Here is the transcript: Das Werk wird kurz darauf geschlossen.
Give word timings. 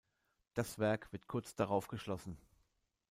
Das 0.55 0.79
Werk 0.79 1.11
wird 1.13 1.27
kurz 1.27 1.53
darauf 1.53 1.87
geschlossen. 1.87 2.35